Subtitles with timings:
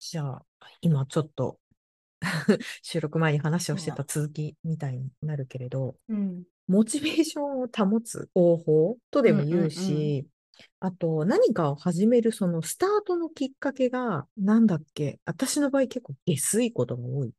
[0.00, 0.42] じゃあ、
[0.80, 1.58] 今ちょっと
[2.82, 6.44] 収録前に話をしてた続きみたいになるけれど、うん。
[6.66, 10.26] モチベーションを保つ方法とでも言ううんうんうんし、
[10.78, 17.32] あと何かを始めるそのスタートのきっかけが、なんだっけ、私の場合結構下水ことが多い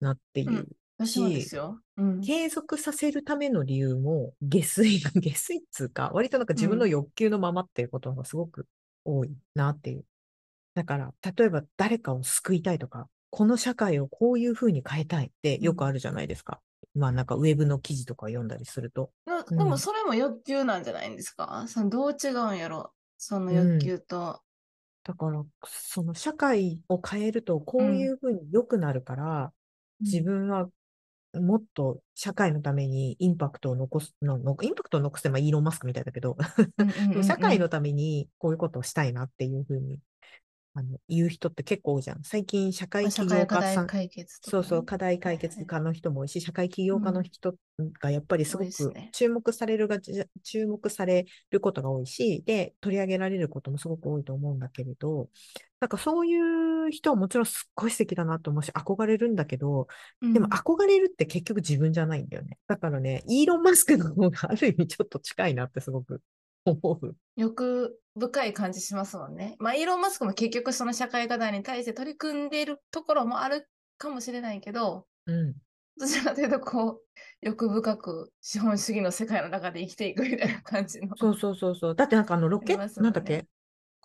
[0.00, 0.50] なっていう。
[0.50, 0.68] うん
[1.00, 1.80] 私もですよ。
[1.96, 2.20] うん。
[2.22, 8.66] 継続させるための理由も下水、下水っつうか、割となんか自分の欲求のままっていうことがすごく
[9.04, 10.04] 多いなっていう。
[10.78, 16.60] だから、例えば誰かを救いたいとか、この社会をこういうふうに変えたいってよくあるじゃないですか。
[16.94, 19.10] まあなんかウェブの記事とか読んだりすると。
[19.50, 21.64] でもそれも欲求なんじゃないんですか？
[21.66, 24.40] そのどう違うんやろその欲求と。
[25.02, 29.52] だから、その社会を変えるとこういうふうに良くなるから、
[30.00, 30.68] 自分は
[31.34, 36.36] もっと社会のためにインパクトを残すの、のインパクトを残すってまあイーロン・マスクみたいだけど、
[36.78, 39.98] うんうんうんうん社会のためにこういうことをしたいなっていうふうに
[40.78, 42.22] あの言う人って結構多いじゃん。
[42.22, 47.56] 最近社会起業家さん、解決ね、そうそう、課題解決家の人も多いし、社会起業家の人
[48.00, 48.70] がやっぱりすごく
[49.12, 55.28] 注目されるが、じ注目されることが多いし、で、取り上げられることもすごく多いと思うんだけれど、
[55.80, 59.88] なんかそういう人はもちろんすっごい素敵だなと思うし、憧れるんだけど、
[60.22, 62.56] うんでも憧れるって結局自分じゃないんだよね。
[62.68, 66.22] だからね、イーロン・マスクの方がある意味ちょっと近いなってすごく
[66.64, 67.16] 思う。
[67.36, 69.56] 欲深い感じしますもんね。
[69.58, 75.54] まあ、イーロン・マスクも結局その社会課題に対して取り組んでいるところもあるかもしれないけど、うん。
[75.98, 77.00] どちらかというとこう、
[77.40, 81.08] 欲深く資本主義の世界の中で生きていくみたいな感じの。
[81.16, 81.94] そうそうそうそう。
[81.94, 82.76] だってなんかあのロケ？
[82.76, 83.46] ねなんだっけ？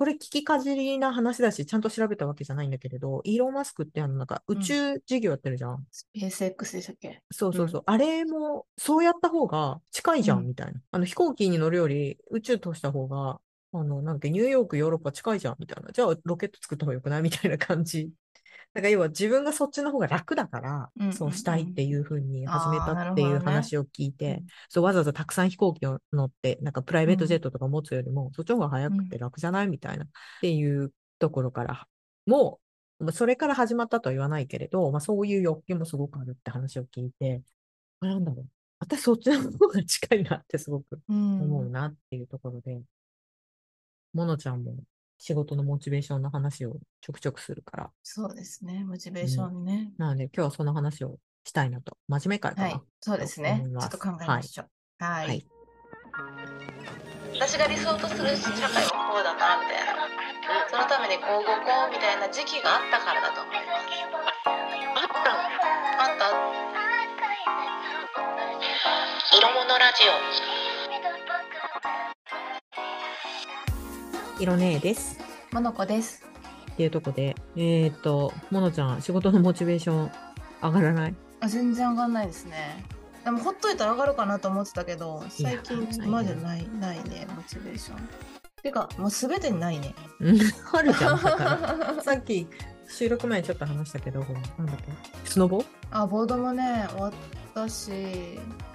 [0.03, 5.87] これ聞きかじりな話だし、ちゃんと調べたわけじゃないんだけれど、イーロン・マスクってあのなんか宇宙事業やってるじゃん。
[5.91, 7.21] スペース X でしたっけ？
[7.31, 7.83] そうそうそう。
[7.85, 10.81] あれも、そうやった方が近いじゃん、うんみたいな。
[10.91, 13.39] あの飛行機に乗るより宇宙通した方が、
[13.71, 15.89] あの、なんかニューヨーク、ヨーロッパ近いじゃん、みたいな。
[15.93, 17.21] じゃあロケット作った方がよくない？
[17.21, 18.09] みたいな感じ。
[18.73, 21.13] だから要は自分がそっちの方が楽だからうんうんう、ん。
[21.13, 24.45] そうしたいっていうふうに始めたっていう話を聞いて、うん。
[24.69, 30.07] そう、わざわざたくさん飛行機を乗って、なんかプライベートジェットとか持つよりも、そっちの方が早くて楽じゃないみたいな、っ
[30.41, 31.87] ていうところから、
[32.25, 32.59] も
[32.99, 37.43] う、まあそれから始まったとは言わないけれど、まあそういう欲求もすごくあるって話を聞いて、
[37.99, 38.47] あなんだろう。
[38.79, 41.39] 私そっちの方が近いなってすごくうん。
[41.41, 42.81] 思うなっていうところで、
[44.13, 44.75] モノちゃんも
[45.25, 48.83] 仕事のモチベーションの話をちょくちょくするから、そうですね。
[48.83, 49.93] モチベーションね。
[49.97, 51.95] なので今日はその話をしたいなと。
[52.09, 52.67] 真面目会かな。
[52.67, 52.81] はい。
[52.99, 54.67] そうですねちょっと考えましょう。
[54.99, 55.27] はい。
[55.27, 55.47] はい
[57.39, 60.05] 私が理想とする社会はこうだな、みたいな。
[60.69, 63.87] そのためにこう動こうみたいな時期があったからだと思います。
[64.43, 65.31] あった
[66.03, 66.27] あった。
[69.31, 70.03] 色物ラジ
[74.43, 75.17] 色ねえです。
[75.53, 76.21] モノコです。
[76.73, 80.11] っていうとこで、えっ、と、モノちゃん、仕事のモチベーション
[80.61, 81.15] 上がらない？
[81.39, 82.83] あ全然上がんないですね。
[83.23, 88.09] でもほっといたら上がるかなと思ってたけど、最近までない、ないね、モチベーション。
[88.61, 89.95] てか、もうすべてにないね。
[90.19, 90.39] うん、
[90.73, 91.19] あるじゃん。
[92.03, 92.45] さっき
[92.89, 94.25] 収録前にちょっと話したけど、な
[94.65, 94.91] んだっけ？
[95.23, 95.63] スノボ？
[95.89, 97.13] あ、ボードもね、終わっ
[97.55, 97.91] たし、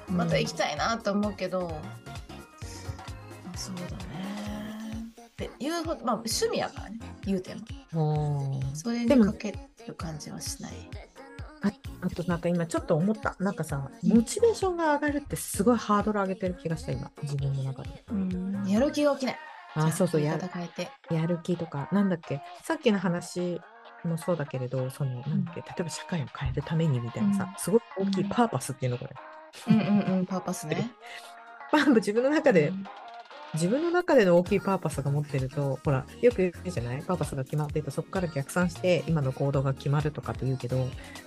[0.08, 1.70] また行きたいなと思うけど、
[3.52, 4.07] あそうだね。
[5.38, 7.54] で、言うほど、まあ趣味やからね、言うて
[7.92, 8.60] も。
[8.74, 9.52] それでもにかけ
[9.86, 10.72] る感じはしない。
[12.00, 13.34] あとなんか今ちょっと思った。
[13.40, 17.10] なんかさ、モチベーションが上がるってすごいハードル上げてる気がした、今。
[17.22, 18.04] 自分の中で。
[18.10, 19.38] うん、やる気が起きない。
[19.74, 21.14] あー、そうそう、ややり方変えて。
[21.14, 23.60] やる気とか、なんだっけ、さっきの話
[24.04, 29.16] もそうだけれど、その、なんだっけ、例えば社会を変えるためにみたいなさ、うんすごい大きいうんパーパスっていうのこれ。
[29.68, 30.92] うんうんうん、パーパスね。
[31.72, 32.86] パー自分の中で、うん
[33.54, 37.02] 自分の中での大きいパーパスが持ってると、ほら、よく言うじゃない？
[37.02, 40.76] パーパスが決まっていて、そこから逆算して今の行動が決まるとかと言うけど、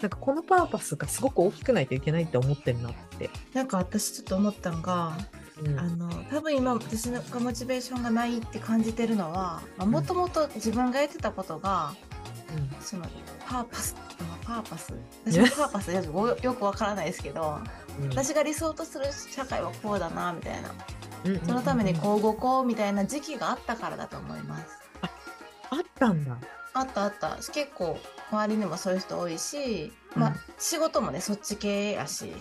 [0.02, 3.30] なんかこのパーパスがすごく大きくないといけないって思ってるなって。
[3.54, 5.18] なんか私ちょっと思ったのが、
[5.64, 5.80] うん。
[5.80, 11.94] あの多分今私がモチベーションがないって感じてるのはもともと自分がやってたことが
[12.82, 13.06] その
[13.48, 14.94] パーパスまあパーパス？
[15.26, 17.60] 私もパーパスよくよくわからないですけど
[18.00, 18.10] うん。
[18.10, 20.70] 私が理想とする社会はこうだなみたいな
[21.26, 24.66] うんうんそのためにこう動こうみたいな時期があったからだと思います。
[25.70, 26.38] あったんだ。
[26.74, 27.36] あったあった。
[27.36, 27.98] 結構
[28.32, 30.34] 周りにもそういう人多いし、まうん。
[30.34, 32.34] あ仕事もねそっち系やし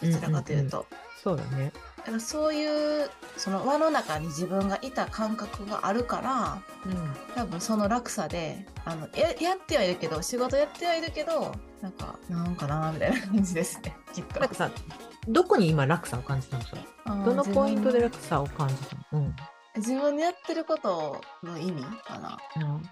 [0.00, 0.86] どちらかというと、
[1.22, 1.72] そうだね。
[1.98, 7.14] だからそういうその輪の中に自分がいた感覚があるからうん。
[7.34, 14.40] 多分その落差であのややってはいるけど仕事やってはいるけどなんかなんかなみたいな感じですねきっと。
[14.40, 14.70] なんかさ、
[15.28, 16.58] どこに今落差を感じた
[17.06, 17.24] の？
[17.24, 19.02] どのポイントで自落差を感じたの？
[19.12, 19.22] うん。
[19.22, 19.34] 分
[19.76, 22.82] 自分でやってることの意味かなうん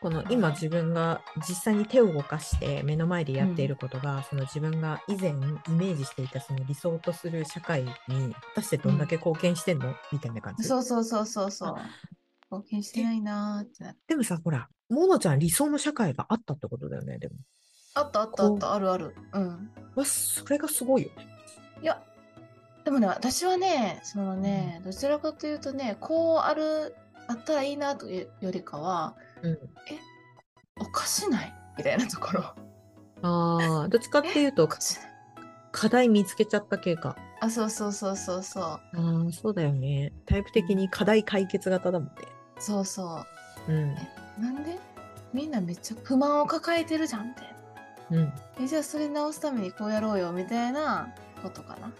[0.00, 7.90] この今自分が実際に手を動かして目の前でやっていることが、その自分が以前イメージしていたその理想とする社会に
[8.32, 10.64] 果たしてどんだけ貢献してんの、みたいな感じ。
[10.64, 11.76] そうそうそうそうそう。
[12.50, 14.00] 貢献してないなーってなって。
[14.08, 17.34] でもさ、ほら、モノちゃん理想の社会があったってことだよね、でも。
[17.92, 19.14] あったあったあった、あるある。
[19.34, 19.70] うん。
[19.96, 21.28] わ、それがすごいよね。
[21.82, 22.02] いや、
[22.84, 26.94] でもね、私はね、そのね、どちらかというとね、こうある、
[27.28, 29.58] あったらいいなというよりかは、うん。
[30.78, 31.54] おかしない？
[31.76, 32.42] みたいなところ。
[33.22, 35.10] ああ、どっちかっていうと お、かしない？
[35.72, 37.16] 課題見つけちゃった系か。
[37.40, 38.64] あ、そうそうそうそうそう。
[38.64, 38.80] あ
[39.28, 40.12] あ、そうだよね。
[40.26, 42.14] タイプ的に課題解決型だもんね。
[42.58, 43.24] そうそ
[43.68, 43.72] う。
[43.72, 43.94] うん。
[44.38, 44.78] なんで？
[45.32, 47.54] みんなめっちゃ不満を抱えてるじゃんみたい
[48.10, 48.18] な。
[48.18, 48.32] うん。
[48.60, 51.90] えじゃあそれ直すためにこうやろうよみたいなことかな。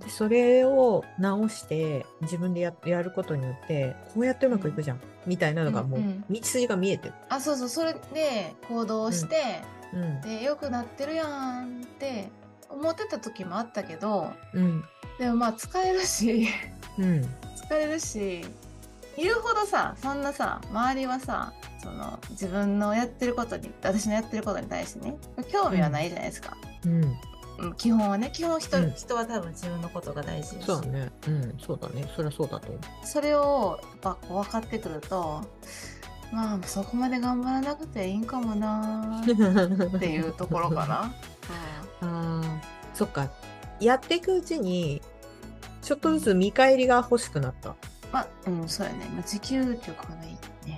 [0.00, 6.24] でそれを直して自分でややることによってこうやってうまくいくじゃん、みたいなのがもううん。
[6.28, 7.14] 道筋が見えてる。
[7.28, 7.68] あそうそう。
[7.68, 9.62] それで行動して、
[9.94, 10.20] うん。
[10.20, 12.28] で良くなってるやんって
[12.68, 14.84] 思ってた時もあったけどうん。
[15.18, 16.48] でもまあ使えるし
[16.98, 17.06] うん。
[17.68, 18.44] 疲れるし
[19.16, 21.52] 言うほどさそんなさ周りはさ
[21.82, 25.16] その自分のやってることに私のやってることに対してね
[25.50, 27.16] 興味はないじゃないですか、うん
[27.58, 35.42] うん基本はね基本人,、うん人は多分自分のことが大事そうだねうんそうだねそりゃそうだと思それをやっぱこう分かってくると
[36.32, 39.22] まあそこまで頑張らなくていいんかもな。
[39.22, 41.14] っていうところかな。
[42.00, 42.42] ああ
[42.94, 43.30] そっか
[43.80, 45.02] やっていくうちに
[45.82, 47.76] ちょっとずつ見返りが欲しくなった。
[48.12, 49.06] まあ、うん、そうやね。
[49.14, 50.28] まあ、時給力がない
[50.66, 50.75] ね。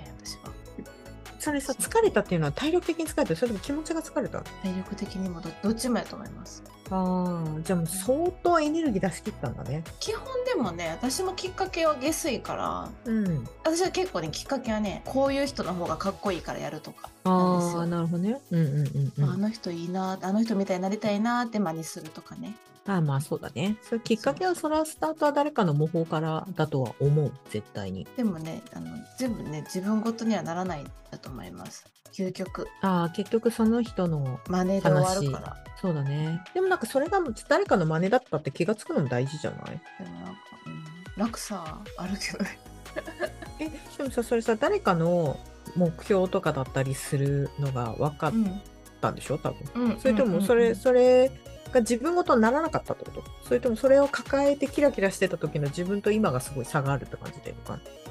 [1.49, 3.35] それさ疲れたっていうのは体力的に疲れた？
[3.35, 4.41] それとも気持ちが疲れた？
[4.41, 6.63] 体力的にもどどっちもやと思います。
[6.91, 9.83] ああじゃあもう相当エネルギー出し切ったんだね。
[9.99, 13.47] 基本でもね、私もきっかけは下水から、うん。
[13.63, 17.09] 私は結構ね、きっかけはね、こういう人の方がかっこいいからやるとか。
[17.23, 18.39] ああなるほどね。
[18.51, 19.29] うんうんうんうん。
[19.31, 22.53] あの人いいな、あの人みたいになりたいなって真似するとかね。
[22.89, 23.77] ああまあそうだね。
[23.83, 28.07] それきっかけはそれはスタートは誰かの模倣からだとは思う絶対に。
[28.17, 28.87] でもね、あの
[29.17, 31.85] 全部ね、自分ごとにはならないんだと思います。
[32.13, 35.57] 究極、ああ結局その人の真似で終わるから。
[35.79, 36.41] そうだね。
[36.53, 39.79] でもなんかそれが誰かの真似だったって気がつくのも大事じゃない？
[39.99, 42.59] でもなんか、うん、楽さあるけどね。
[43.59, 45.37] えでもさそれさ誰かの
[45.75, 48.59] 目標とかだったりするのが分かっうん
[48.99, 49.37] たんでしょ？
[49.37, 49.91] 多分。
[49.91, 51.31] うん、それともそれ、それ
[51.71, 53.23] が自分ごとにならなかったってこと？
[53.43, 57.55] それともそれを抱えてキラキラしてた時の自分と今がすごい差があるって感じで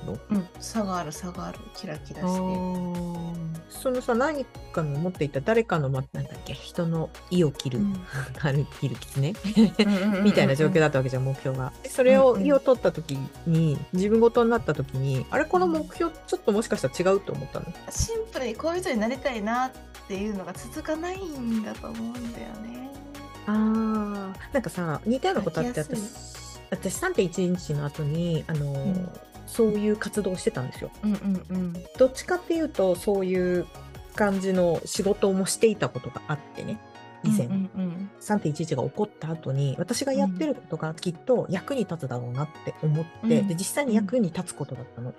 [0.07, 1.59] のうん、差がある差がある。
[1.77, 2.29] キラキラして。
[3.69, 7.95] そのさ何かの持っていた誰かの、ま、なんだっけ人の意を切る、うん。
[8.39, 9.35] 春切る狐
[10.23, 11.73] みみたいな状況だだったわけじゃん目標が。
[11.83, 17.67] でそれを意を取った時に自分ごとになった時にあれこの目標ちょっともしかしたら違うと思ったの？
[17.91, 19.71] シンプルにこういう人になりたいなっ
[20.09, 22.88] ていうのが続かないんだと思うんだよね
[23.49, 24.53] あー。
[24.53, 26.01] なんかさ似たようなことあって私
[26.71, 29.11] 私3.1日の後にあの、ん。
[29.47, 30.91] そういう活動をしてたんですよ。
[31.03, 31.73] うんうんうん。
[31.99, 33.67] どっちかっていうとそういう
[34.15, 36.79] 感じの仕事もしていたことがあってね。
[37.25, 43.49] 以前、うんうん3.11が起こった後に私がやってることがきっと役に立つだろうなって思って、うん。
[43.49, 45.15] で実際に役に立つことだったの。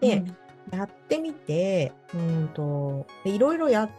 [0.00, 0.22] で、
[0.70, 3.90] やってみてうんとでいろいろやっ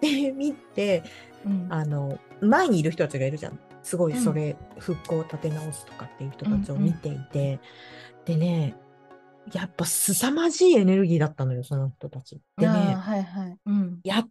[0.00, 1.02] てみて
[1.44, 1.66] うん。
[1.70, 3.58] あの前にいる人たちがいるじゃん。
[3.82, 7.60] すごいそれ、復興を立て直すとかっていう人たちを見ていて、
[8.24, 8.74] でね
[9.52, 12.40] やっぱ凄まじいエネルギーだったのよその人たち。
[12.58, 13.58] であーねはいはい。
[13.66, 14.00] うん。
[14.04, 14.24] や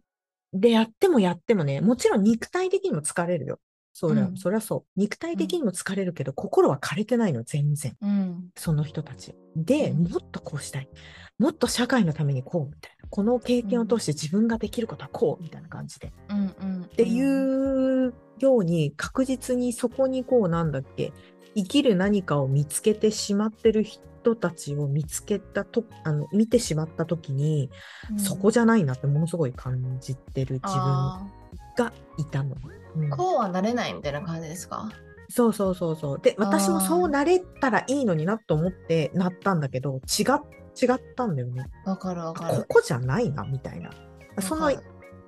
[0.52, 3.58] でやってもやってもねもちろん肉体的にも疲れるよ。
[3.96, 5.00] そりゃ、うんそりゃそう。
[5.00, 7.96] 肉体的にも疲れるけど、心は枯れてないの、全然。
[8.02, 9.34] うんその人たち。
[9.56, 10.88] で、うんもっとこうしたい。
[11.38, 13.08] もっと社会のためにこう、みたいな。
[13.08, 16.12] この経験を通して自分ができることはこう、みたいな感じで。
[16.28, 21.12] うんうんっっていうように、確実にそこにこう、なんだっけ、
[21.54, 27.70] 生きる何かを見つけてしまってる人たちを見つけたと、あの、見てしまった時に、
[28.16, 31.30] そこじじゃないなってものすごい感じてる自分
[31.76, 32.56] がいたの。
[32.96, 34.88] うんこうはなれないみたいな感じですか？
[35.28, 36.20] そうそうそうそう。
[36.20, 40.40] で、私もそうなれたらいいのになと思ってなったんだけど、違っ
[40.80, 41.66] 違ったんだよね。
[41.84, 43.90] わかるわかこるこじゃないな、みたいな。
[44.40, 44.72] その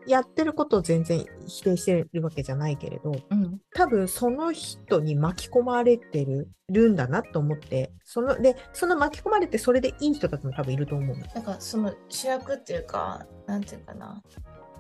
[0.07, 11.27] やってることを全然否定してるわけじゃないけれど、うん多分その人に巻き込まれてるるんだなと思って、そので、その巻き込まれてそれでいい人たちも多分いると思うの。
[11.35, 14.23] なんかその主役っていうかなんていうかな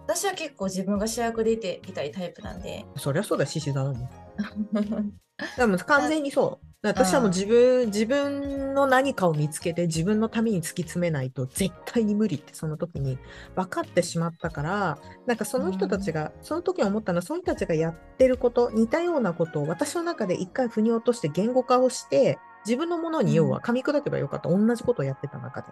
[0.06, 3.92] 私は結構自分が主役でいていたいタイプなんでそりゃそうだ、獅子座だ。
[5.58, 6.66] でも完全にそう。
[6.82, 13.18] 私はもう自分、自分の何かを見つけて自分のために突き詰めないと絶対に無理ってその時に
[13.56, 24.48] 分かってしまったから、なんかその人たちが、その時思ったのはその人たちがやってること、似たようなことを私の中で一回腑に落として言語化をして、自分のものに要は噛み砕けばよかった。
[24.48, 25.68] 同じことをやってた中で。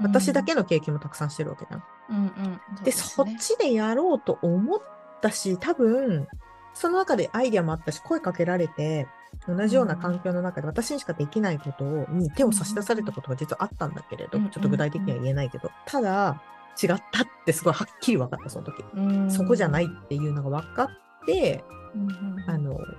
[0.00, 1.84] 私だけの経験もたくさんしてるわけじゃん。
[2.10, 2.84] うんうん。
[2.84, 4.80] で、そそっちでやろうと思っ
[5.20, 6.26] たし、多分、
[6.74, 9.06] その中でアイディアもあったし、声かけられて、
[9.46, 16.42] 同じような環境の中で私にしかできないことをに手を差し出されたことが実はあったんだけれど、うんちょっと具体的には言えないけど、ただ、
[16.82, 18.84] 違ったってすごいはっきり分かった、その時。
[18.94, 19.30] うん。
[19.30, 20.88] そこじゃないっていうのが分かっ
[21.26, 22.96] て、うんうんあの、う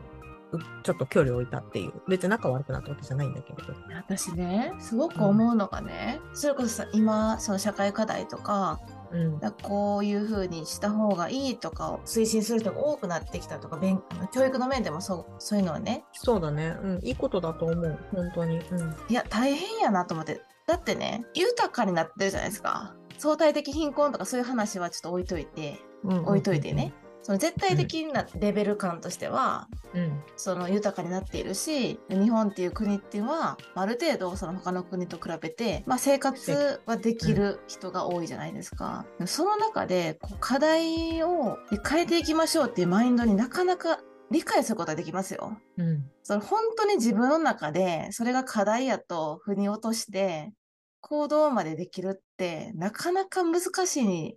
[0.84, 1.94] ちょっと距離を置いたっていう。
[2.08, 3.74] 別に仲悪くなったわけじゃないんだけれど。
[3.96, 8.80] 私ねすごく思うのがね、それこそさ今その社会課題とか
[9.12, 9.40] うん。
[9.40, 14.02] だこういうふうにした方がいいとかを推進する人が多くなってきたとか勉
[14.34, 16.76] 教育の面でもそうそういうのはねそうだね。
[16.82, 17.00] うん。
[17.04, 18.00] いいことだと思う。
[18.14, 18.58] 本当に。
[18.60, 18.96] うん。
[19.10, 26.94] いや大変やなと思ってだってね豊かになってるじゃないですか相対的貧困とかそういう話はちょっと置いといてうん置いといてね。
[27.24, 30.22] その絶対的なレベル感としては、うん。
[30.36, 39.06] その豊かになっているし日本っていう国っていうのはある程度その他の国と比べて、まあ、生活はできる人が多いじゃないですか。
[39.18, 44.00] でもその中でこう課題を変えていきましょうっていうマインドになかなか
[44.30, 45.58] 理解することはできますよ。
[45.78, 46.10] うん。
[46.24, 50.52] その本当に自分の中でそれが課題やと腑に落として
[51.00, 54.34] 行動までできるってなかなか難しいん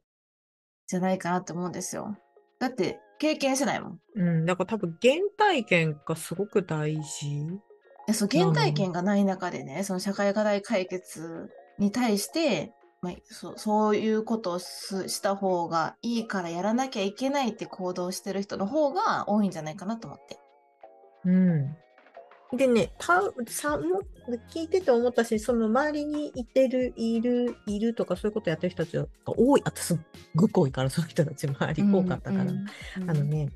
[0.86, 2.16] じゃないかなと思うんですよ。
[2.58, 4.00] だって経験してないもん。
[4.14, 7.46] うん、だから多分原体験がすごく大事。
[8.06, 12.72] でそう原体験がない中でね、その社会課題解決に対して、
[13.02, 20.38] まあ、そそういうことをすした方がいいからやらなきゃいけないって行動してる人の方が多いんじゃないかなと思って。
[21.24, 21.76] うん。
[22.52, 24.02] でね、たさも
[24.50, 29.62] 聞いてて思ったし、その周りにいてる、いる、いるとかそういうことやってる人たちが多い。
[29.64, 29.98] あとすっ
[30.34, 32.44] ごく多いから、そういう人たち周り多かったから。
[32.44, 33.50] うんうんあのね、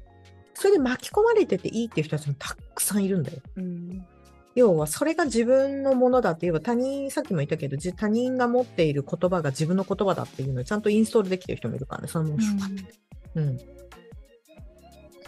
[0.55, 3.39] それで巻き込まれてていいっていう人たちもたくさんいるんだよ。
[3.57, 4.07] うん
[4.57, 12.45] 要は、それが自分のものだって言えば、他人、さっきも言ったけど、じ他人が持っている言葉が自分の言葉だっていうのをちゃんとインストールできてる人もいるからね、そのもの、
[13.37, 13.59] うん、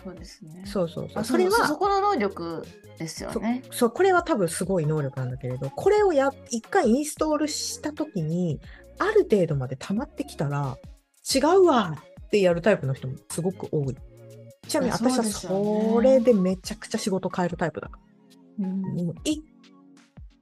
[0.05, 0.63] そうですね。
[0.67, 1.19] そうそうそう。
[1.21, 2.67] あそれは、そそこの能力
[2.99, 3.63] ですよね。
[3.71, 8.61] そう、これは多分すごい能力なんだけれど、これをや、一回インストールしたときに、
[8.99, 10.77] ある程度まで溜まってきたら、
[11.35, 13.97] 違うわってやるタイプの人もすごく多い。
[14.67, 17.99] ちなみに私はそれでめちゃくちゃ仕事変えるタイプだか
[18.59, 18.69] ら。
[18.69, 19.43] うん一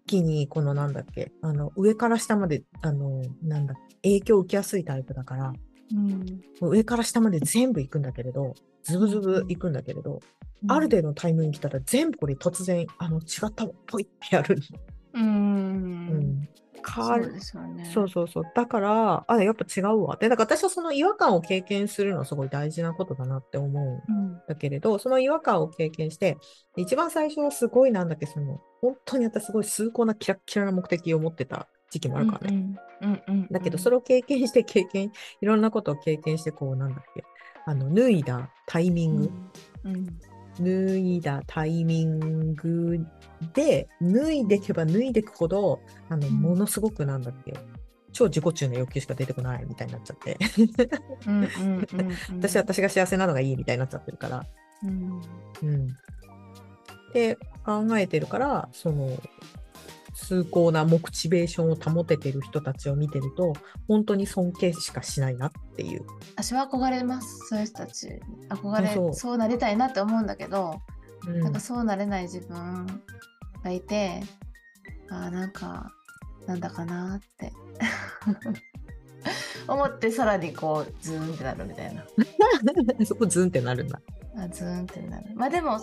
[0.06, 5.52] 気にこのなんだっけ、あの、上から下まで、あの、なんだ、影響を受けやすいタイプだから、
[5.94, 10.20] うん上から下まで全部行くんだけれど、ズブズブ行くんだけれど、
[10.68, 14.62] ある程度のタイミング来たら全部これ突然、あの、違ったわ、ポイってやるの。
[15.14, 16.48] うんうん。
[16.86, 17.84] 変わるそうですよね。
[17.92, 18.44] そうそうそう。
[18.54, 20.16] だから、あ、やっぱ違うわ。
[20.16, 26.38] で、だから私はその違和感を経験するのはすごい大事なことだなって思うんうんだけれど、その違和感を経験して、
[26.76, 32.56] 一番最初はすごいなんだっけ、その、本当に私すごい崇高なキラッキラな目的を持ってた時期もあるからね。
[33.02, 35.10] うんうんうんうんだけど、それを経験して経験、
[35.40, 37.24] いろんなことを経験して、こう、なんだっけ、
[37.70, 39.30] あの、脱いだタイミング、
[39.84, 40.06] うん。
[40.58, 42.98] 脱いだタイミング
[43.54, 46.34] で、脱いでいけば脱いでいくほど、あの、うん。
[46.34, 47.54] ものすごくなんだっけ、
[48.12, 50.36] 超自己中の欲求しか出てこないみたいになっちゃって、
[52.40, 54.44] 私は私が幸せなのがいいみたいになっちゃってるから、
[54.82, 55.20] うん。
[55.62, 55.86] うん。
[55.86, 59.16] って考えてるから、その、
[60.20, 63.54] 崇高なモチベーションを保ててる人たちを見てると、
[63.88, 66.04] 本当に尊敬しかしないなっていう。
[66.36, 68.20] 私は憧れますそういう人たち。
[68.48, 69.34] 憧れあそそう。
[69.34, 70.80] うなりたいなって思うんだけど、
[71.26, 71.40] うん。
[71.40, 72.86] なんかそうなれない自分
[73.64, 74.22] がいて
[75.10, 75.90] あーなんか
[76.46, 77.52] なんだかなって。
[79.68, 82.04] 思ってさらにこうズーンってなるみたいな。
[83.04, 84.00] そこズンってなるんだ。
[84.36, 85.30] あズーンってなる。
[85.34, 85.78] まあでも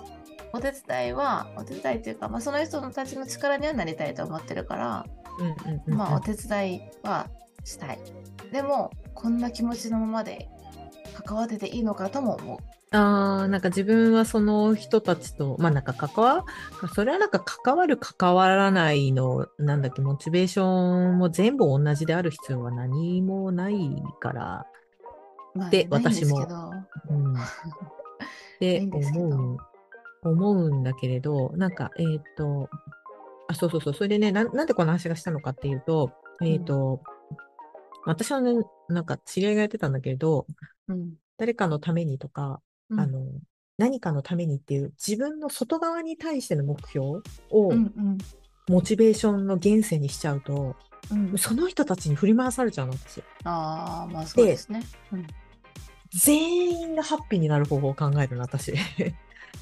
[0.53, 5.05] お手伝いはお手伝いっていうか、まあ、その人たちの力にはなりたいと思ってるから、
[5.39, 5.97] うんうんうんうん。
[5.97, 7.27] まあお手伝いは
[7.63, 7.99] したい。
[8.51, 10.49] でもこんな気持ちのままで
[11.25, 12.57] 関わってていいのかとも思う。
[12.91, 16.45] あーなんか自分はその人たちと、まあなんか関わ、
[16.95, 23.75] それはなんか関わる関わらないの、なんだっけ、モチベーションも全部同じである必要は何もない
[24.21, 24.65] から、
[25.53, 26.47] まあで私も。
[27.09, 27.35] うん。
[28.59, 29.57] 思う、
[30.29, 32.69] 思うんだけれど、なんか、えっ、と、
[33.47, 36.11] あ、そうそうそう、それでね、なんなんでこの話がしたのかっていうと、
[36.43, 37.01] えっ、と、
[38.05, 38.53] 私はね、
[38.89, 40.45] なんか知り合いがやってたんだけれど、
[40.87, 43.19] うん誰かのためにとか、うんあの、
[43.77, 48.17] 何かのためにっていう自分の外側に対しての目標をうんうん
[48.67, 50.75] モチベーションの源泉にしちゃうと、
[51.11, 53.23] うんその人たちに振り回されちゃうのですよ。
[53.43, 54.81] ああまあそうですね。
[55.13, 55.27] うん
[56.09, 58.73] 全員がハッピーになる方法を考えるの、私。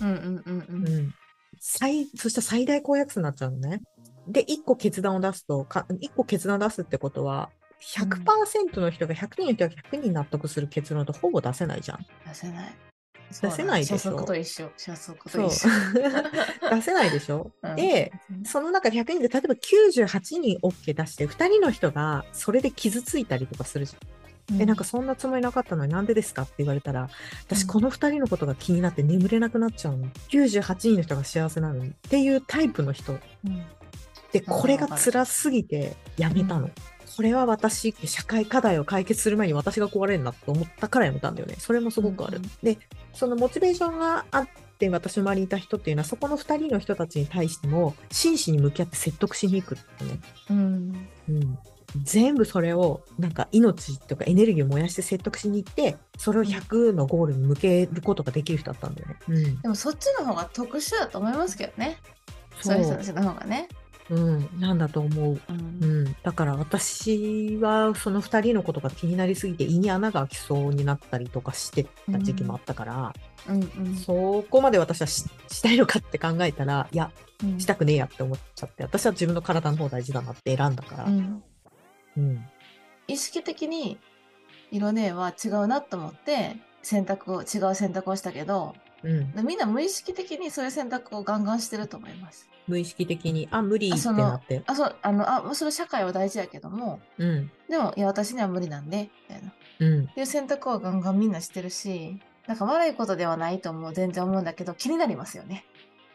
[0.01, 1.13] うんうんうんううんん。
[1.59, 3.81] 最、そしたら最大公約数になっちゃうのね。
[4.27, 7.49] で、1個決断を出すと、か1個決断を出すってことは、
[7.81, 12.05] 100%の人が100人の人が100人納得する結論とほぼ出せないじゃん。
[12.27, 12.75] 出せない。
[13.41, 14.23] 出せないでしょ？
[14.23, 14.71] と一緒。
[15.31, 15.69] と一緒。。
[16.75, 18.11] 出せないでしょ、うんで、
[18.45, 24.09] その中で100人で、例えば98人 OK 出して、2人の人がそれで傷ついたりとかするじゃん。
[24.59, 27.09] え、なんかそんなつもりなかったのになんでですかって言われたら、
[27.47, 30.07] 私うんこの2人のことが気になって眠れなくなっちゃうの。
[30.29, 33.15] 98人の人が幸せなのにっていうタイプの人う
[33.49, 33.65] ん
[34.31, 36.65] で、これが辛すぎてやめたの。
[36.65, 36.71] うん
[37.15, 41.55] これは私、社会課題を解決する前に私が壊れるなと思ったからやめたんだよね。
[41.59, 42.39] それもすごくある。
[42.39, 42.77] うんうんで、
[43.13, 44.47] そのモチベーションがあっ
[44.77, 50.19] て、私の周りにいた人っていうのは、そこの2人の人たちに対しても、真摯に向き合って説得しに行くってね。
[50.49, 51.57] うんうん。
[52.03, 59.15] 全部それを、なんか命とかエネルギーを燃やして説得しに行って、それを100のゴールに向けることができる人だったんだよね。
[59.27, 59.61] うん。
[59.61, 61.97] でもそっちの方が特殊だと思いますけどね。
[62.61, 63.67] そういう人たちの方がね。
[64.09, 64.49] うん。
[64.59, 65.41] なんだと思う。
[65.49, 73.13] うんうん、だから私はその2人のことが気になりすぎて胃に穴が開きそうになったりとかしてた時期もあったから、
[73.47, 77.11] うんうんそこまで私はししたいのかって考えたらいや
[77.43, 81.43] うんしたくねえやって思っちゃって私は自分の体の方大事だなって選んだから、うん
[82.17, 82.45] うん
[83.07, 83.99] 意識的に
[84.71, 92.49] 色ねは違うなと思って選択を違う選択をしたけどうんみんな無意識的にそういう選択をガンガンしてると思います。
[92.67, 99.53] 無意識的にあ無理ってなって、あそうあのあそれ社会は大事やけどもうんでもいや私には無理なんでみたいな。
[99.77, 105.65] うん、っていう選択をガンガンみんなしてるしなんか悪いことではないと思う全然思うんだけど気になりますよね。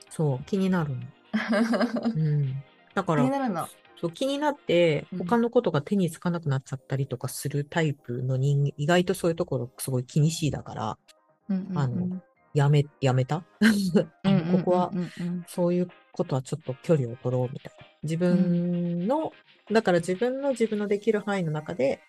[0.09, 0.97] そう気になるの、
[2.02, 2.54] うん、
[2.95, 3.69] だか気らになるの。
[4.00, 5.19] そう気になってうん。
[5.19, 10.99] 他のことが手につかなくなっちゃったりとかするタイプの人間意外とそういうところすごい気にしいだから
[11.48, 11.79] うんうんうん。
[11.79, 12.22] あの
[12.53, 13.44] やめ、やめた？
[13.61, 13.66] う
[14.29, 14.62] んうんうんうん。
[14.64, 17.87] ここは、うんそういうことはちょっと距離を取ろうみたいな。
[18.03, 19.33] 自分の、
[19.70, 22.01] だから自分の自分のできる範囲の中で、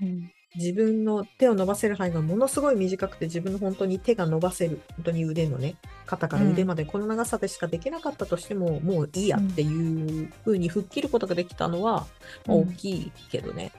[0.00, 12.06] うん自分の手を伸ばせる範囲がものすごい短くて、自分の本当に手が伸ばせる、本当に腕のね、肩から腕までこの長さでしかできなかったとしても、もういいやっていう風に吹っ切ることができたのは、
[12.46, 13.72] まあうん大きいけどね。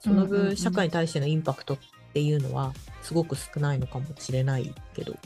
[0.00, 1.78] その分、うんうんうん社会に対してのインパクトっ
[2.12, 5.16] ていうのは、すごく少ないのかもしれないけど。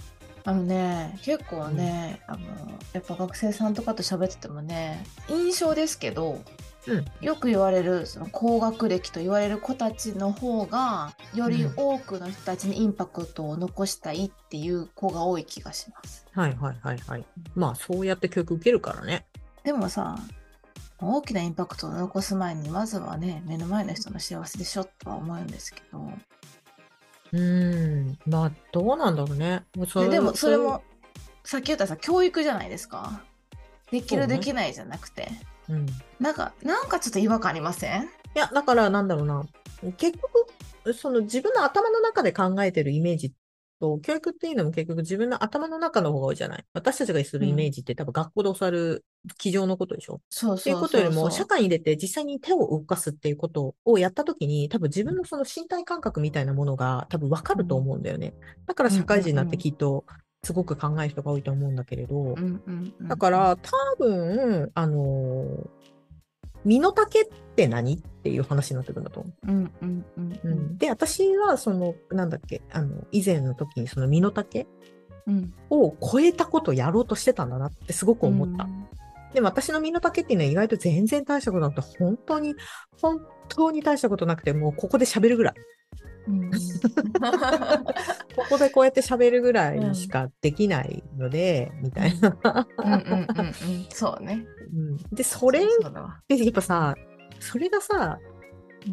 [0.45, 2.47] あのね結構ね、あの
[2.93, 6.41] やっぱ学生さんとかと喋っててもね印象ですけど、
[6.87, 16.27] うんよく言われるその高学歴と言われる子たちの方がより多くの人たちにインパクトを残したいっていう子が多い気がします。
[16.33, 17.25] はいはいはいはい。
[17.55, 19.27] まあ、そうやって教育受けるからね。
[19.65, 20.17] でもさ
[20.99, 25.99] 大きなインパクトを残す前にまずはね目の前の人の幸せでしょとは思うんですけど
[27.33, 29.65] うーん、まあ、どうなんだろうね。
[29.75, 30.83] ででもそれも
[31.45, 33.23] そさっき言ったさ教育じゃないですか
[33.91, 35.31] できる、できないじゃなくて
[35.69, 35.87] ううん。
[35.87, 38.09] いなんかなんかちょっと違和感ありません？
[38.35, 39.45] や、だから、なんだろうな。
[39.97, 40.19] 結
[40.85, 43.33] 局、その自分の頭の中で考えてるイメージ
[43.81, 46.65] と、教育っていうのも結局自分の頭の中の方が多いじゃない？
[46.73, 49.05] 私たちがするイメージって多分学校で教わる
[49.37, 50.21] 机上のことでしょ？
[50.31, 58.35] そうっていそううことよりも、そう社会に出て実際に手を動かすっていうことをやったときに、多分自分のその身体感覚みたいなものが多分わかると思うんだよね。
[58.67, 60.05] だから社会人になってきっと
[60.47, 65.69] すごく考える人が多いと思うんだけれど、うんうんうんだから多分、あのー
[66.65, 69.53] 身の丈って何っていう話になってくるんだと思う。
[69.53, 74.67] うんうんうんううんん、で、私はその、なんだっけ、あの、以前の時にその身の丈
[75.29, 78.69] うんを超えたことをやろうとしてたんだなってすごく思った。
[79.33, 82.57] でも私の身の丈っていうのは意外と全然大したことなくて、本当に、
[83.01, 85.55] 本当に大したことなくて、もうここで喋るぐらい。
[86.29, 86.51] うん。
[86.51, 86.59] こ
[88.51, 92.67] こでこうやって喋るぐらいしかできないので、みたいな。
[92.79, 93.55] うんうんうんうん。
[93.91, 94.45] そうね。
[94.75, 94.97] うん。
[95.15, 96.95] で、それで、やっぱさ、
[97.41, 98.19] それがさ、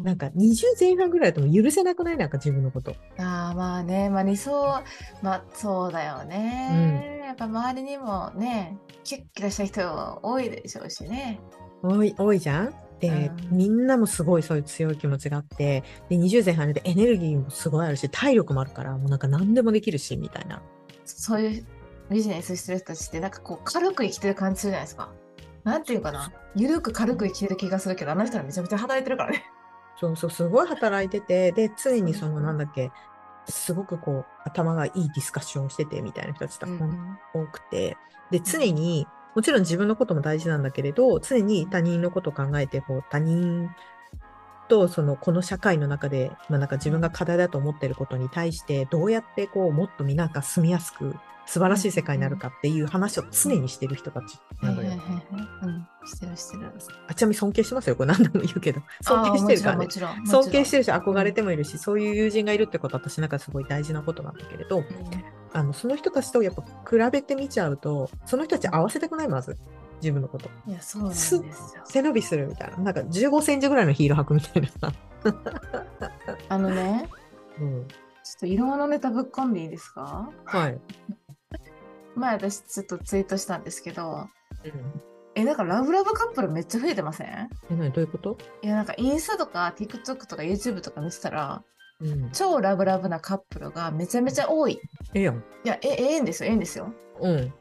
[0.02, 2.16] なんか20前半ぐらいだとも許せなくない？
[2.16, 2.96] なんか自分のこと。
[3.16, 4.10] あーまあね。
[4.10, 4.82] まあ理想
[5.22, 11.38] まあそうだよね、やっぱ周りにもねキュッキラした人多いでしょうしね。
[11.80, 12.74] 多い、多いじゃん？
[13.08, 13.56] で、うん。
[13.56, 20.62] みんなもすごいそういう強い気持ちがあって、で、20前半でエネルギーもすごいあるし、体力もあるから、もうなんか何でもできるし、みたいな。
[21.04, 21.66] そういう
[22.10, 25.10] ビジネスしてる人たちってなんかこう軽く生きてる感じするじゃないですか。
[25.64, 26.32] なんていうかな。
[26.54, 29.44] ゆるく軽く生きてる気がするけどあの人はめちゃめちゃ働いてるからね。
[29.98, 32.90] そうそう、すごい働いてて、で、常にその、なんだっけ、
[33.48, 37.96] すごくこう、頭がいいディスカッションをしててみたいな人たちがうん多くて、
[38.30, 43.68] で、常に、もちろん自分のことも大事なんだけれど、常に他人のことを考えて、こう、他人
[44.68, 51.14] と、その、この社会の中で、まあなんか自分が課題だと思ってることに対して、どうやってこう、もっとみんなが住みやすく、
[51.46, 54.90] 素晴らしい世界になるかっていう話を常にしてる人たちなのよ。
[56.06, 56.72] してるしてる。
[57.08, 57.96] あちなみに尊敬してますよ。
[57.96, 58.80] これ何度も言うけど。
[59.02, 59.88] 尊敬してるからね。
[60.26, 60.80] 尊敬してる。
[60.80, 64.82] るし、憧れてもいるし、そういう友人がいるってことは私なんかすごい大事なことなんだけれど、
[65.54, 69.56] あの、その人たちとやっぱ比べてみちゃうと、その人たち合わせたくない、まず。
[70.02, 70.50] 自分のこと。
[70.66, 71.42] いや、そうなんですよ。
[71.86, 72.76] 背伸びするみたいな。
[72.78, 74.92] なんか15センチぐらいのヒール履くみたいなさ。
[76.48, 77.08] あのね、
[77.58, 77.88] うん。
[77.88, 80.30] ちょっと色物ネタぶっ込んでいいですか？
[80.44, 80.80] はい。
[82.16, 84.28] 前私ちょっとツイートしたんですけど、
[84.64, 85.02] うん。
[85.36, 87.28] え、なんかラブラブカップルめっちゃ増えてません？
[87.28, 87.90] え、何？
[87.92, 88.36] どういうこと？
[88.62, 91.62] いや、なんかインスタとか TikTok とか YouTube とか見てたら、
[92.00, 92.30] うん。
[92.32, 94.74] 超ラブラブなカップルがめちゃめちゃ多い。
[94.74, 94.78] い
[95.14, 95.44] ええやん。
[95.64, 96.92] や、え、ええんですよ、ええんですよ。
[97.20, 97.52] うん。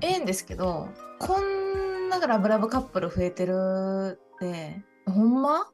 [0.00, 5.70] ええんですけど、こんなラブラブカップル増えてるって、ほんま？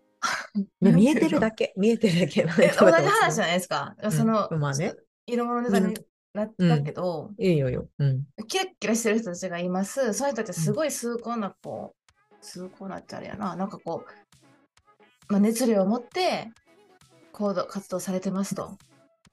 [0.81, 1.73] ね見えてるだけ。
[1.77, 2.41] 見えてるだけ。
[2.43, 2.45] え
[2.79, 3.95] 同じ話じゃないですか。
[4.07, 4.95] んその、まあね
[5.27, 5.95] 色物ネタに
[6.35, 7.89] なったけど、いいよよ。
[7.99, 8.25] うん。
[8.49, 10.13] キラッキラしてる人たちがいます。
[10.13, 11.95] そういう人たちはすごい崇高な、こ
[12.33, 16.51] う、崇高なってあれやな、なんかこう、まあ、熱量を持って
[17.35, 18.79] 行動、活動されてますと。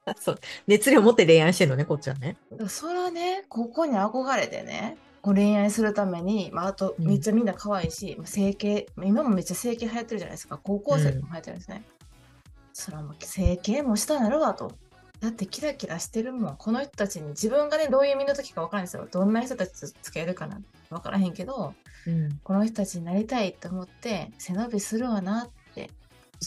[0.05, 0.39] あそう。
[0.67, 2.35] 熱量持って恋愛してるのね、こっちはね。
[2.67, 10.57] それはね、ここに憧れてね、こう恋愛するために、まあ、あとうんめっちゃみんな可愛いし、まあ整形、今もめっちゃ整形流行ってるじゃないですか。
[10.57, 11.83] 高校生でも流行ってるんですね。
[12.73, 14.71] それはもう整形もしたなるわと。
[15.19, 16.57] だってキラキラしてるもん。
[16.57, 19.07] この人たちに自分がね、どういう身の時か分からないんですよ。
[19.11, 20.59] どんな人たちと付き合えるかな
[20.89, 21.75] 分からへんけど、
[22.07, 22.39] うん。
[22.43, 25.91] この人たちになりたいと思って背伸びするわなって、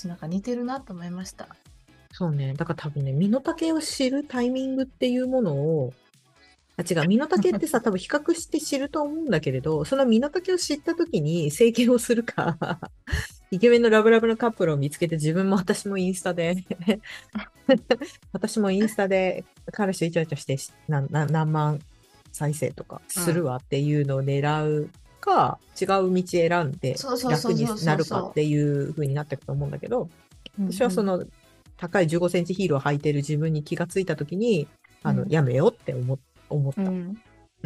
[0.07, 1.49] なんか似てるなと思いました。
[2.13, 2.55] そうね。
[2.55, 5.93] だから多分ね、身の丈を知るタイミングっていうものを、
[6.77, 12.57] あ、違う、 身の丈ってさ、多分比較して知ると思うんだけれど、その身の丈を知った時に整形をするか、
[13.51, 16.57] イケメンのラブラブのカップルを見つけて自分も私もインスタで、
[18.33, 20.57] 私もインスタで彼氏とイチャイチャして
[20.89, 21.81] 何万
[22.33, 24.91] 再生とかするわっていうのを狙う
[25.25, 26.97] か、違う道選んで
[27.31, 30.11] 楽になるかっていう風になっていくと思うんだけど、
[30.59, 31.25] 私はその
[31.79, 34.69] 高い15センチヒールを履いてる自分に気がついたときに、
[35.03, 36.19] あの、うんやめようって思
[36.51, 36.83] 思った。
[36.83, 37.17] ううん。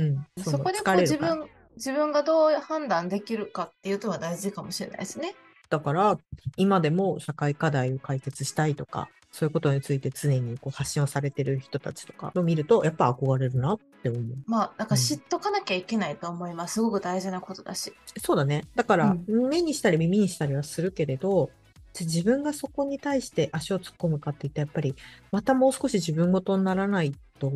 [0.03, 5.35] ん、そこでこう自分自分がどう判断できるかっていうのは大事かもしれないですね。
[5.68, 6.18] だから、
[6.57, 14.23] 今でも社会課題を解決したいとか、そういうことについて常にこう発信をされてる人たちとかを見ると、やっぱ憧れるなって思う。
[14.47, 16.75] まあ、なんかうん知っとかなきゃいけないと思います。
[16.75, 17.93] すごく大事なことだし。
[18.17, 18.64] そうだね。
[18.75, 21.51] だから、う目にしたり耳にしたりはするけれど、
[21.93, 24.95] じゃ自分がそこに対して足を突っ込むかって言って、やっぱり、
[25.31, 27.53] またもう少し自分ごとにならないと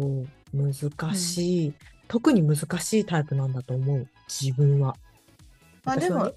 [0.53, 1.75] 難しい、
[2.09, 4.09] 特に難しいタイプなんだと思う。
[4.29, 4.97] 自分は。
[5.85, 6.33] まあでも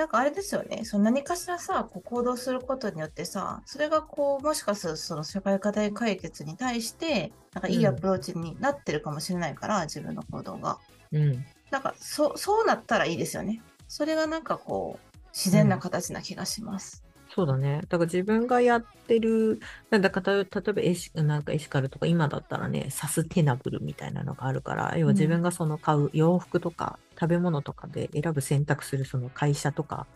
[0.00, 0.86] なんかあれですよね。
[0.86, 10.78] その何かしらさ、こう行動することによってさ、それがこう、もしかするとその社会課題解決に対して、なんかいいアプローチになってるかもしれないから、自分の行動が。
[11.12, 11.44] うん。
[11.70, 13.60] なんかそ、そうなったらいいですよね。
[13.88, 17.04] それがなんかこう、自然な形な気がします。
[17.32, 17.82] そうだね。
[17.88, 30.06] だから自分がやってる、なんだかた例えばエシなんかエシカルとか今だったらね、サステナブルみたいなのがあるから、要は自分がその買う洋服とか食べ物とかで選ぶ選択するその会社とか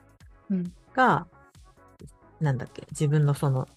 [0.50, 1.26] うんが、
[2.40, 3.68] なんだっけ、自分のその、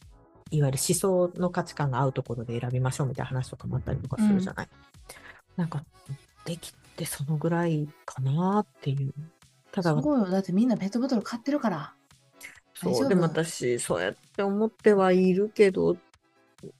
[0.51, 4.67] いわゆる思想の価値観が合うところで選びましょうみたいな話とかもあったりとかするじゃない。
[5.55, 5.83] なんか、
[6.45, 9.13] できてそのぐらいかなっていう。
[9.71, 10.29] ただ、すごいよ。
[10.29, 11.96] だってみんなペットボトル買ってるから。
[12.81, 15.97] そう、でも私、そうやって思ってはいるけど、う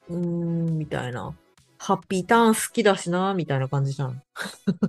[0.10, 1.36] ーん、みたいな。
[1.80, 4.22] ハッピーターン好きだしな、みたいな感じじゃん。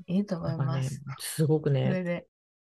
[0.06, 2.26] いいと思ないんかねます。、すごくそれね、で。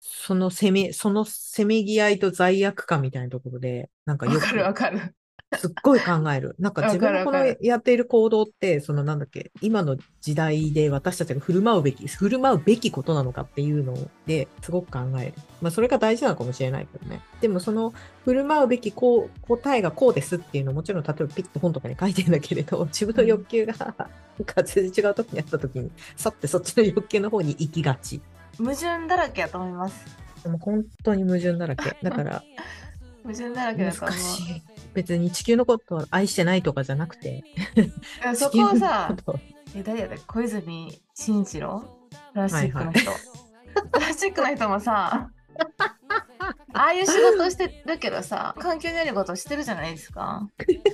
[0.01, 5.15] そのせめ、そのせめぎ合いと罪悪感みたいなところで、なんかよくわかるわかる。
[5.59, 6.57] すっごい考える。
[6.59, 15.35] なんか自分のこのやっている行動って、そのなんだっけ、今の時代で私たちが振る舞うべき、振る舞うべきことなのかっていうのですごく考える。
[15.61, 17.21] まあそれが大事なのかもしれないけどね。
[17.41, 17.93] でもその
[18.25, 28.21] 振る舞うべきこう答えがこうですっていうのをもちろん例えばピッと本とかに書いてるんだけれど、 自分の欲求がなんか全然違う時にあった時に、さってそっちの欲求の方に行きがち。
[28.59, 30.05] 矛盾だらけやと思います。
[30.43, 31.97] でも本当に矛盾だらけ。
[32.03, 32.43] だから
[33.23, 34.19] 矛盾だらけだ難と思う。
[34.19, 34.72] しい。
[34.95, 37.45] 別に地球のことを愛してないとかじゃなくて、
[38.35, 39.15] そこはさ
[39.75, 41.83] え誰やった小泉進一郎？
[42.33, 43.11] プラスチックの人。
[43.91, 45.31] プラスチックの人もさ、
[46.75, 50.49] ああいう仕事をしてるけどさ、環境にあることをしてるじゃないですか。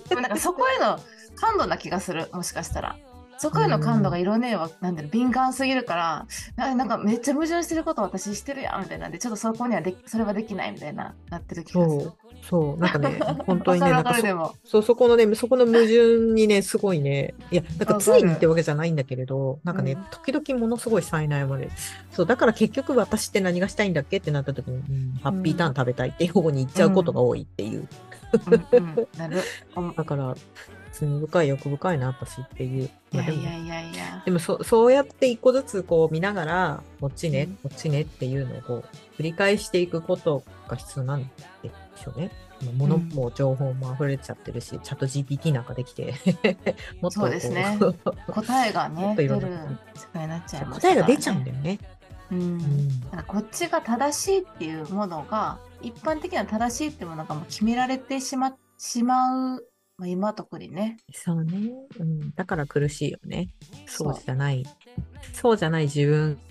[0.09, 0.99] でもなんかそこへの
[1.37, 2.97] 感度な気がする、もしかしたら。
[3.41, 12.13] そこへの感度が色ねは、なんだろう、敏感すぎるからな、なんかめっちゃ矛盾してること私してるやんみたいなんで、ちょっとそこにはでそれはできないみたいな、なってる気がする。
[12.43, 20.05] そう、なんかね、 本当にね、なんかそそう、そこのね、そこの矛盾にね、すごいね、いや、なんか常にってわけじゃないんだけれど、なんかね、うん。
[20.11, 21.71] 時々ものすごい災難まで、
[22.13, 27.89] そう、だから結局私って何がしたいんだっけってなった時に、うん、ハッピーターン食べたいっていう方に行っちゃうことが多いっていう。
[29.97, 30.35] だから、
[30.99, 32.85] 罪深い欲深いな、私っていう。
[32.85, 34.23] いまあでもやいやいやいや。
[34.25, 41.23] でもそそうやって一個ずつこう見ながら、こっちね、うんこっちねっていうのをこう繰り返していくことが必要なん
[41.63, 42.31] でしょうね。
[42.77, 46.15] ものうんも情報も溢れちゃってるし、チャット GPT なんかできて、
[47.01, 47.79] もっとこそうですね
[48.27, 49.41] 答えがね、出る
[49.95, 51.45] 世界になっちゃいます答えが出ちゃうんよ。
[51.45, 51.79] だよね。
[52.31, 59.68] うんうんなんかこっちが正しいっていうものが一般的には正しいっていうものがもう決められてしましまう、
[59.99, 62.33] まあ、今特にねそうね、うん。
[62.37, 63.49] だから苦しいよね。
[63.87, 64.65] そうじゃない。
[65.33, 66.07] そうじゃない自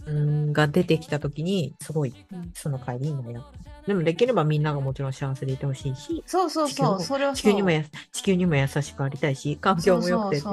[0.05, 3.43] 分が出てきたときに、すごいうんその帰りに悩む。
[3.88, 10.51] でもできればみんながもちろん幸せでいてほしいし、そうそうそうそれは地球にもや地球にも優しくありたいし、環境も良くてってい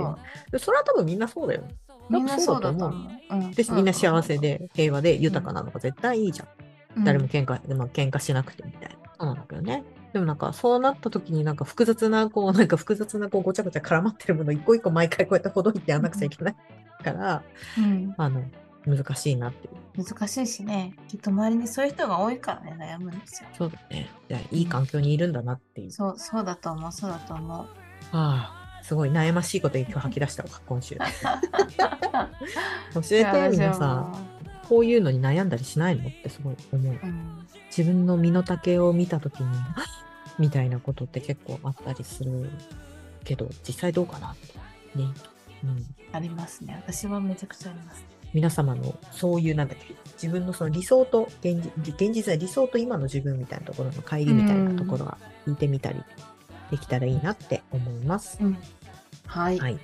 [0.53, 1.65] うそれは多分みんなそうだよ。
[2.09, 3.11] みんなそうだと多思う。
[3.31, 6.49] うんで、みんな幸せ、で平和で豊かなのが絶対いいじゃん。
[6.99, 8.89] うん誰も喧嘩、でも喧嘩しなくてみたいな。
[9.19, 9.83] そうなんだけどね。
[10.15, 16.57] でもなんかそうなった時になんか複雑な、こう、 なんか複雑なこうごちゃごちゃ絡まってるもの一個一個毎回こうやってほどいてやんなくちゃいけない
[17.03, 17.43] から、
[17.77, 18.45] うんあの、
[18.87, 20.05] 難しいなっていう。
[20.05, 24.09] 難しいしねきっと周りにそういう人が多いからね悩むんですよそうだね。
[24.29, 25.91] じゃあいい環境にいるんだなっていう。
[25.93, 27.67] そうそうだと思うそうだと思う
[28.13, 30.97] ああ、すごい悩ましいこと今日吐き出したわ、 今週。
[32.95, 34.13] 教えて、皆私さ
[34.69, 36.09] こういうのに悩んだりしないの？
[36.09, 36.93] ってすごい思う。
[37.03, 37.45] うん
[37.77, 39.49] 自分の身の丈を見たときに、
[40.39, 42.51] みたいなことって結構あったりする
[43.25, 44.59] けど、実際どうかなって。
[44.99, 45.07] ね。
[45.65, 45.95] うん。
[46.13, 56.03] ありますね私はめちゃくちゃあります皆様のそういうなんだっけ、自分のその理想と現実、現実は理想と今の自分みたいなところの乖離みたいなところは聞いてみたり
[56.71, 58.39] できたらいいなって思います。
[58.41, 58.59] うん
[59.27, 59.79] はい、はい。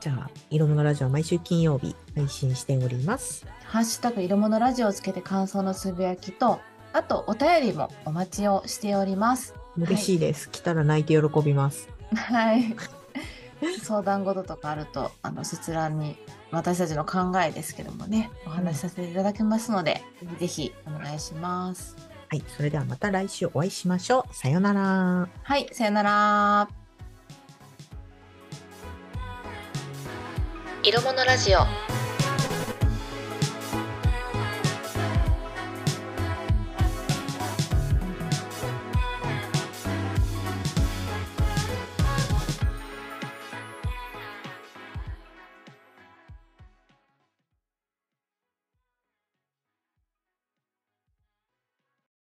[0.00, 3.46] じゃあ、色物ラジオは毎週金曜日配信しております。
[3.64, 6.60] ハッシュタグ色物ラジオをつけて感想のつぶやきと、
[6.92, 9.54] あとお便りもお待ちをしております。
[9.76, 10.50] 嬉しいです。
[10.50, 11.88] 来たら泣いて喜びます。
[12.14, 12.74] はい。
[13.82, 16.16] 相談事とかあると、あの、そちらに
[16.50, 20.02] 私たちの考えですけどもね、お話しさせていただきますので、
[20.38, 21.96] ぜひお願いします。
[22.28, 22.44] はい。
[22.56, 24.34] それではまた来週お会いしましょう。
[24.34, 25.28] さようなら。
[25.42, 26.68] はい、さよなら。
[30.82, 31.91] 色物ラジオ